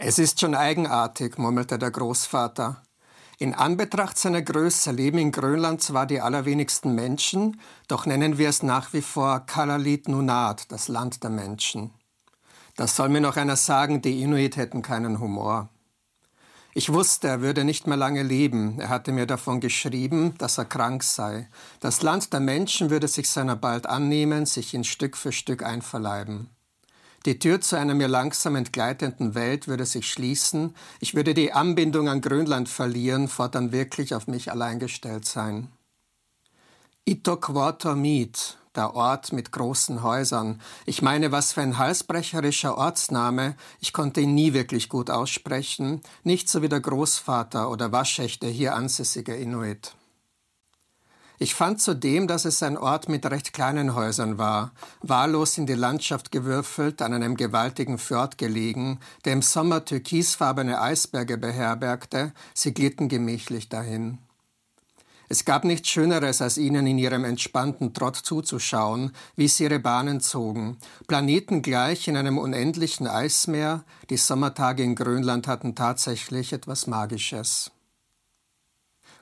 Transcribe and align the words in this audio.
Es 0.00 0.20
ist 0.20 0.38
schon 0.38 0.54
eigenartig, 0.54 1.38
murmelte 1.38 1.76
der 1.76 1.90
Großvater. 1.90 2.80
In 3.38 3.52
Anbetracht 3.52 4.16
seiner 4.16 4.42
Größe 4.42 4.92
leben 4.92 5.18
in 5.18 5.32
Grönland 5.32 5.82
zwar 5.82 6.06
die 6.06 6.20
allerwenigsten 6.20 6.94
Menschen, 6.94 7.60
doch 7.88 8.06
nennen 8.06 8.38
wir 8.38 8.48
es 8.48 8.62
nach 8.62 8.92
wie 8.92 9.02
vor 9.02 9.40
Kalalit 9.40 10.06
Nunat, 10.06 10.70
das 10.70 10.86
Land 10.86 11.24
der 11.24 11.30
Menschen. 11.30 11.90
Das 12.76 12.94
soll 12.94 13.08
mir 13.08 13.20
noch 13.20 13.36
einer 13.36 13.56
sagen, 13.56 14.00
die 14.00 14.22
Inuit 14.22 14.56
hätten 14.56 14.82
keinen 14.82 15.18
Humor. 15.18 15.68
Ich 16.74 16.92
wusste, 16.92 17.26
er 17.26 17.40
würde 17.40 17.64
nicht 17.64 17.88
mehr 17.88 17.96
lange 17.96 18.22
leben. 18.22 18.78
Er 18.78 18.90
hatte 18.90 19.10
mir 19.10 19.26
davon 19.26 19.58
geschrieben, 19.58 20.38
dass 20.38 20.58
er 20.58 20.64
krank 20.64 21.02
sei. 21.02 21.48
Das 21.80 22.02
Land 22.02 22.32
der 22.32 22.38
Menschen 22.38 22.90
würde 22.90 23.08
sich 23.08 23.28
seiner 23.28 23.56
bald 23.56 23.86
annehmen, 23.86 24.46
sich 24.46 24.74
ihn 24.74 24.84
Stück 24.84 25.16
für 25.16 25.32
Stück 25.32 25.64
einverleiben. 25.64 26.50
Die 27.28 27.38
Tür 27.38 27.60
zu 27.60 27.76
einer 27.76 27.92
mir 27.92 28.08
langsam 28.08 28.56
entgleitenden 28.56 29.34
Welt 29.34 29.68
würde 29.68 29.84
sich 29.84 30.10
schließen, 30.10 30.74
ich 30.98 31.14
würde 31.14 31.34
die 31.34 31.52
Anbindung 31.52 32.08
an 32.08 32.22
Grönland 32.22 32.70
verlieren, 32.70 33.28
fortan 33.28 33.70
wirklich 33.70 34.14
auf 34.14 34.28
mich 34.28 34.50
allein 34.50 34.78
gestellt 34.78 35.26
sein. 35.26 35.68
Itokwatermiet, 37.04 38.56
der 38.74 38.94
Ort 38.94 39.34
mit 39.34 39.52
großen 39.52 40.02
Häusern. 40.02 40.62
Ich 40.86 41.02
meine, 41.02 41.30
was 41.30 41.52
für 41.52 41.60
ein 41.60 41.76
halsbrecherischer 41.76 42.78
Ortsname. 42.78 43.56
Ich 43.78 43.92
konnte 43.92 44.22
ihn 44.22 44.34
nie 44.34 44.54
wirklich 44.54 44.88
gut 44.88 45.10
aussprechen, 45.10 46.00
nicht 46.24 46.48
so 46.48 46.62
wie 46.62 46.70
der 46.70 46.80
Großvater 46.80 47.68
oder 47.68 47.92
waschechte 47.92 48.46
hier 48.46 48.74
ansässige 48.74 49.36
Inuit. 49.36 49.97
Ich 51.40 51.54
fand 51.54 51.80
zudem, 51.80 52.26
dass 52.26 52.44
es 52.44 52.64
ein 52.64 52.76
Ort 52.76 53.08
mit 53.08 53.24
recht 53.24 53.52
kleinen 53.52 53.94
Häusern 53.94 54.38
war, 54.38 54.72
wahllos 55.02 55.56
in 55.56 55.66
die 55.66 55.74
Landschaft 55.74 56.32
gewürfelt, 56.32 57.00
an 57.00 57.14
einem 57.14 57.36
gewaltigen 57.36 57.98
Fjord 57.98 58.38
gelegen, 58.38 58.98
der 59.24 59.34
im 59.34 59.42
Sommer 59.42 59.84
türkisfarbene 59.84 60.80
Eisberge 60.80 61.38
beherbergte, 61.38 62.32
sie 62.54 62.74
glitten 62.74 63.08
gemächlich 63.08 63.68
dahin. 63.68 64.18
Es 65.28 65.44
gab 65.44 65.64
nichts 65.64 65.88
Schöneres, 65.88 66.42
als 66.42 66.58
ihnen 66.58 66.86
in 66.86 66.98
ihrem 66.98 67.24
entspannten 67.24 67.92
Trott 67.94 68.16
zuzuschauen, 68.16 69.12
wie 69.36 69.46
sie 69.46 69.64
ihre 69.64 69.78
Bahnen 69.78 70.20
zogen, 70.20 70.78
planetengleich 71.06 72.08
in 72.08 72.16
einem 72.16 72.38
unendlichen 72.38 73.06
Eismeer, 73.06 73.84
die 74.10 74.16
Sommertage 74.16 74.82
in 74.82 74.96
Grönland 74.96 75.46
hatten 75.46 75.74
tatsächlich 75.76 76.52
etwas 76.52 76.86
Magisches. 76.86 77.70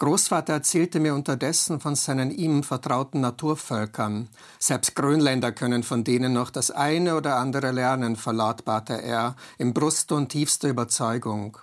Großvater 0.00 0.54
erzählte 0.54 0.98
mir 0.98 1.14
unterdessen 1.14 1.78
von 1.78 1.94
seinen 1.94 2.30
ihm 2.30 2.62
vertrauten 2.62 3.20
Naturvölkern. 3.20 4.30
Selbst 4.58 4.96
Grönländer 4.96 5.52
können 5.52 5.82
von 5.82 6.04
denen 6.04 6.32
noch 6.32 6.48
das 6.48 6.70
eine 6.70 7.16
oder 7.16 7.36
andere 7.36 7.70
lernen, 7.70 8.16
verlautbarte 8.16 8.94
er, 8.94 9.36
im 9.58 9.74
Brustton 9.74 10.26
tiefster 10.26 10.70
Überzeugung. 10.70 11.58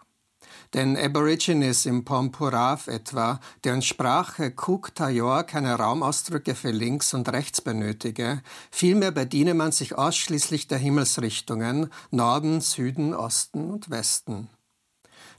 Denn 0.76 0.96
Aborigines 0.96 1.88
im 1.88 2.06
Pompurav 2.06 2.86
etwa, 2.88 3.40
deren 3.64 3.82
Sprache 3.82 4.54
Cook 4.56 4.94
Tayor 4.94 5.44
keine 5.44 5.74
Raumausdrücke 5.74 6.54
für 6.54 6.72
links 6.72 7.16
und 7.16 7.30
rechts 7.30 7.62
benötige, 7.62 8.44
vielmehr 8.70 9.12
bediene 9.12 9.56
man 9.56 9.72
sich 9.72 9.98
ausschließlich 9.98 10.68
der 10.68 10.78
Himmelsrichtungen 10.78 11.90
Norden, 12.12 12.62
Süden, 12.62 13.16
Osten 13.16 13.72
und 13.72 13.90
Westen. 13.90 14.50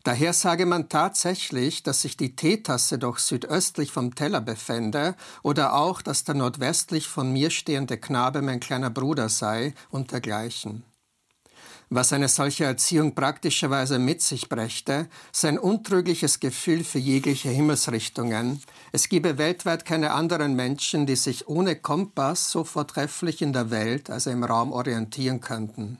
Daher 0.08 0.32
sage 0.32 0.64
man 0.64 0.88
tatsächlich, 0.88 1.82
dass 1.82 2.00
sich 2.00 2.16
die 2.16 2.34
Teetasse 2.34 2.98
doch 2.98 3.18
südöstlich 3.18 3.92
vom 3.92 4.14
Teller 4.14 4.40
befände 4.40 5.14
oder 5.42 5.74
auch, 5.74 6.00
dass 6.00 6.24
der 6.24 6.34
nordwestlich 6.34 7.06
von 7.06 7.30
mir 7.30 7.50
stehende 7.50 7.98
Knabe 7.98 8.40
mein 8.40 8.58
kleiner 8.58 8.88
Bruder 8.88 9.28
sei 9.28 9.74
und 9.90 10.10
dergleichen. 10.10 10.82
Was 11.90 12.14
eine 12.14 12.28
solche 12.28 12.64
Erziehung 12.64 13.14
praktischerweise 13.14 13.98
mit 13.98 14.22
sich 14.22 14.48
brächte, 14.48 15.10
sein 15.30 15.58
untrügliches 15.58 16.40
Gefühl 16.40 16.84
für 16.84 16.98
jegliche 16.98 17.50
Himmelsrichtungen. 17.50 18.62
Es 18.92 19.10
gebe 19.10 19.36
weltweit 19.36 19.84
keine 19.84 20.12
anderen 20.12 20.56
Menschen, 20.56 21.04
die 21.04 21.16
sich 21.16 21.48
ohne 21.48 21.76
Kompass 21.76 22.50
so 22.50 22.64
vortrefflich 22.64 23.42
in 23.42 23.52
der 23.52 23.70
Welt, 23.70 24.08
also 24.08 24.30
im 24.30 24.42
Raum 24.42 24.72
orientieren 24.72 25.42
könnten. 25.42 25.98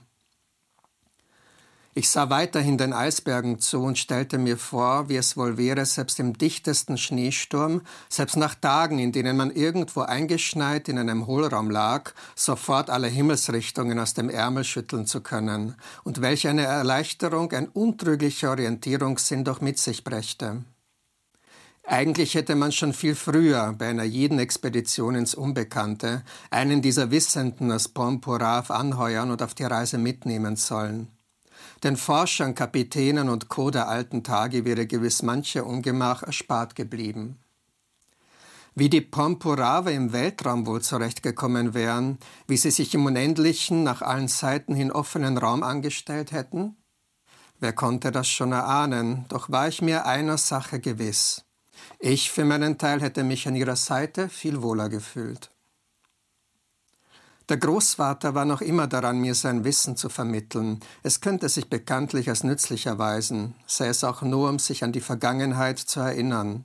Ich 1.95 2.09
sah 2.09 2.29
weiterhin 2.29 2.77
den 2.77 2.93
Eisbergen 2.93 3.57
zu 3.59 3.81
und 3.81 3.97
stellte 3.97 4.37
mir 4.37 4.57
vor, 4.57 5.09
wie 5.09 5.15
es 5.15 5.35
wohl 5.35 5.57
wäre, 5.57 5.85
selbst 5.85 6.19
im 6.19 6.37
dichtesten 6.37 6.99
Schneesturm, 6.99 7.81
selbst 8.09 8.37
nach 8.37 8.53
Tagen, 8.53 8.99
in 8.99 9.11
denen 9.11 9.35
man 9.35 9.49
irgendwo 9.49 10.01
eingeschneit 10.01 10.87
in 10.87 10.99
einem 10.99 11.25
Hohlraum 11.25 11.71
lag, 11.71 12.11
sofort 12.35 12.91
alle 12.91 13.07
Himmelsrichtungen 13.07 13.97
aus 13.97 14.13
dem 14.13 14.29
Ärmel 14.29 14.65
schütteln 14.65 15.07
zu 15.07 15.21
können, 15.21 15.75
und 16.03 16.21
welch 16.21 16.47
eine 16.47 16.63
Erleichterung 16.63 17.51
ein 17.53 17.67
untrüglicher 17.67 18.51
Orientierungssinn 18.51 19.43
doch 19.43 19.59
mit 19.59 19.79
sich 19.79 20.03
brächte. 20.03 20.63
Eigentlich 21.83 22.35
hätte 22.35 22.53
man 22.53 22.71
schon 22.71 22.93
viel 22.93 23.15
früher 23.15 23.73
bei 23.75 23.87
einer 23.87 24.03
jeden 24.03 24.37
Expedition 24.37 25.15
ins 25.15 25.33
Unbekannte 25.33 26.23
einen 26.51 26.83
dieser 26.83 27.09
Wissenden 27.09 27.71
aus 27.71 27.87
Pomporav 27.87 28.69
anheuern 28.69 29.31
und 29.31 29.41
auf 29.41 29.55
die 29.55 29.63
Reise 29.63 29.97
mitnehmen 29.97 30.55
sollen. 30.55 31.07
Den 31.83 31.97
Forschern, 31.97 32.55
Kapitänen 32.55 33.29
und 33.29 33.49
Co. 33.49 33.71
der 33.71 33.87
alten 33.87 34.23
Tage 34.23 34.65
wäre 34.65 34.87
gewiss 34.87 35.21
mancher 35.21 35.65
Ungemach 35.65 36.23
erspart 36.23 36.75
geblieben. 36.75 37.39
Wie 38.75 38.89
die 38.89 39.01
Pompurave 39.01 39.91
im 39.91 40.13
Weltraum 40.13 40.65
wohl 40.65 40.81
zurechtgekommen 40.81 41.73
wären, 41.73 42.17
wie 42.47 42.57
sie 42.57 42.71
sich 42.71 42.93
im 42.93 43.05
unendlichen, 43.05 43.83
nach 43.83 44.01
allen 44.01 44.27
Seiten 44.27 44.75
hin 44.75 44.91
offenen 44.91 45.37
Raum 45.37 45.63
angestellt 45.63 46.31
hätten? 46.31 46.75
Wer 47.59 47.73
konnte 47.73 48.11
das 48.11 48.29
schon 48.29 48.53
erahnen, 48.53 49.25
doch 49.27 49.49
war 49.49 49.67
ich 49.67 49.81
mir 49.81 50.05
einer 50.05 50.37
Sache 50.37 50.79
gewiss. 50.79 51.43
Ich 51.99 52.31
für 52.31 52.45
meinen 52.45 52.77
Teil 52.77 53.01
hätte 53.01 53.23
mich 53.23 53.47
an 53.47 53.55
ihrer 53.55 53.75
Seite 53.75 54.29
viel 54.29 54.61
wohler 54.61 54.87
gefühlt. 54.87 55.51
Der 57.49 57.57
Großvater 57.57 58.35
war 58.35 58.45
noch 58.45 58.61
immer 58.61 58.85
daran, 58.85 59.19
mir 59.19 59.33
sein 59.33 59.63
Wissen 59.63 59.97
zu 59.97 60.09
vermitteln. 60.09 60.81
Es 61.01 61.19
könnte 61.19 61.49
sich 61.49 61.67
bekanntlich 61.67 62.29
als 62.29 62.43
nützlich 62.43 62.85
erweisen, 62.85 63.55
sei 63.65 63.87
es 63.87 64.03
auch 64.03 64.21
nur, 64.21 64.49
um 64.49 64.59
sich 64.59 64.83
an 64.83 64.91
die 64.91 65.01
Vergangenheit 65.01 65.79
zu 65.79 65.99
erinnern. 65.99 66.63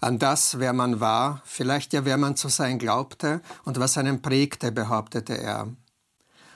An 0.00 0.18
das, 0.18 0.58
wer 0.58 0.72
man 0.72 0.98
war, 0.98 1.42
vielleicht 1.44 1.92
ja 1.92 2.04
wer 2.04 2.16
man 2.16 2.34
zu 2.34 2.48
sein 2.48 2.80
glaubte 2.80 3.40
und 3.64 3.78
was 3.78 3.98
einen 3.98 4.20
prägte, 4.20 4.72
behauptete 4.72 5.38
er. 5.38 5.68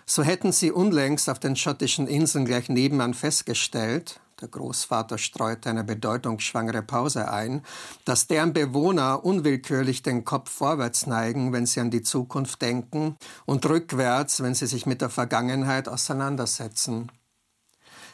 So 0.04 0.24
hätten 0.24 0.50
sie 0.50 0.72
unlängst 0.72 1.30
auf 1.30 1.38
den 1.38 1.54
schottischen 1.54 2.08
Inseln 2.08 2.46
gleich 2.46 2.68
nebenan 2.68 3.14
festgestellt, 3.14 4.18
der 4.40 4.48
Großvater 4.48 5.18
streute 5.18 5.70
eine 5.70 5.84
bedeutungsschwangere 5.84 6.82
Pause 6.82 7.30
ein, 7.30 7.62
dass 8.04 8.26
deren 8.26 8.52
Bewohner 8.52 9.24
unwillkürlich 9.24 10.02
den 10.02 10.24
Kopf 10.24 10.50
vorwärts 10.50 11.06
neigen, 11.06 11.52
wenn 11.52 11.66
sie 11.66 11.80
an 11.80 11.90
die 11.90 12.02
Zukunft 12.02 12.62
denken, 12.62 13.16
und 13.46 13.66
rückwärts, 13.66 14.42
wenn 14.42 14.54
sie 14.54 14.66
sich 14.66 14.86
mit 14.86 15.00
der 15.00 15.10
Vergangenheit 15.10 15.88
auseinandersetzen. 15.88 17.10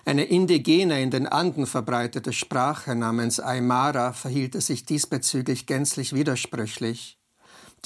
Eine 0.05 0.25
indigene 0.25 1.03
in 1.03 1.11
den 1.11 1.27
Anden 1.27 1.67
verbreitete 1.67 2.33
Sprache 2.33 2.95
namens 2.95 3.41
Aymara 3.41 4.13
verhielte 4.13 4.61
sich 4.61 4.85
diesbezüglich 4.85 5.67
gänzlich 5.67 6.13
widersprüchlich. 6.13 7.16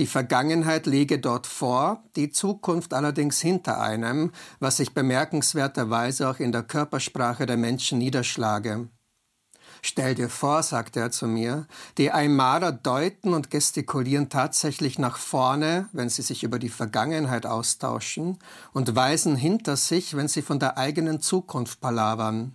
Die 0.00 0.06
Vergangenheit 0.06 0.86
liege 0.86 1.18
dort 1.18 1.46
vor, 1.46 2.02
die 2.16 2.30
Zukunft 2.30 2.94
allerdings 2.94 3.38
hinter 3.38 3.82
einem, 3.82 4.32
was 4.58 4.78
sich 4.78 4.94
bemerkenswerterweise 4.94 6.26
auch 6.26 6.38
in 6.38 6.52
der 6.52 6.62
Körpersprache 6.62 7.44
der 7.44 7.58
Menschen 7.58 7.98
niederschlage. 7.98 8.88
Stell 9.82 10.14
dir 10.14 10.30
vor, 10.30 10.62
sagte 10.62 11.00
er 11.00 11.10
zu 11.10 11.26
mir, 11.26 11.66
die 11.98 12.12
Aymara 12.12 12.72
deuten 12.72 13.34
und 13.34 13.50
gestikulieren 13.50 14.30
tatsächlich 14.30 14.98
nach 14.98 15.18
vorne, 15.18 15.90
wenn 15.92 16.08
sie 16.08 16.22
sich 16.22 16.44
über 16.44 16.58
die 16.58 16.70
Vergangenheit 16.70 17.44
austauschen, 17.44 18.38
und 18.72 18.96
weisen 18.96 19.36
hinter 19.36 19.76
sich, 19.76 20.16
wenn 20.16 20.28
sie 20.28 20.40
von 20.40 20.58
der 20.58 20.78
eigenen 20.78 21.20
Zukunft 21.20 21.82
palavern. 21.82 22.54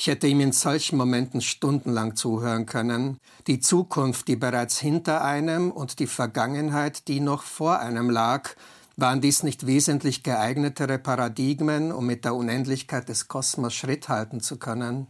Ich 0.00 0.06
hätte 0.06 0.28
ihm 0.28 0.38
in 0.38 0.52
solchen 0.52 0.96
Momenten 0.96 1.40
stundenlang 1.40 2.14
zuhören 2.14 2.66
können. 2.66 3.18
Die 3.48 3.58
Zukunft, 3.58 4.28
die 4.28 4.36
bereits 4.36 4.78
hinter 4.78 5.24
einem 5.24 5.72
und 5.72 5.98
die 5.98 6.06
Vergangenheit, 6.06 7.08
die 7.08 7.18
noch 7.18 7.42
vor 7.42 7.80
einem 7.80 8.08
lag, 8.08 8.50
waren 8.96 9.20
dies 9.20 9.42
nicht 9.42 9.66
wesentlich 9.66 10.22
geeignetere 10.22 11.00
Paradigmen, 11.00 11.90
um 11.90 12.06
mit 12.06 12.24
der 12.24 12.36
Unendlichkeit 12.36 13.08
des 13.08 13.26
Kosmos 13.26 13.74
Schritt 13.74 14.08
halten 14.08 14.38
zu 14.38 14.56
können? 14.56 15.08